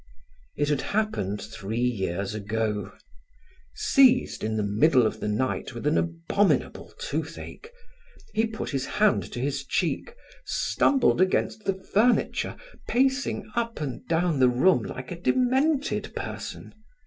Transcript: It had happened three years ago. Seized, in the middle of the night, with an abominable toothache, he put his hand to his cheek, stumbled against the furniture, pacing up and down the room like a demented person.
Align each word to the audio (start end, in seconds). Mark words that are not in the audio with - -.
It 0.55 0.69
had 0.69 0.81
happened 0.97 1.39
three 1.39 1.77
years 1.79 2.33
ago. 2.33 2.91
Seized, 3.75 4.43
in 4.43 4.57
the 4.57 4.63
middle 4.63 5.05
of 5.05 5.19
the 5.19 5.27
night, 5.27 5.75
with 5.75 5.85
an 5.85 5.95
abominable 5.95 6.91
toothache, 6.99 7.69
he 8.33 8.47
put 8.47 8.71
his 8.71 8.87
hand 8.87 9.31
to 9.31 9.39
his 9.39 9.63
cheek, 9.63 10.15
stumbled 10.43 11.21
against 11.21 11.65
the 11.65 11.75
furniture, 11.75 12.55
pacing 12.87 13.47
up 13.55 13.79
and 13.79 14.01
down 14.07 14.39
the 14.39 14.49
room 14.49 14.81
like 14.81 15.11
a 15.11 15.21
demented 15.21 16.15
person. 16.15 16.73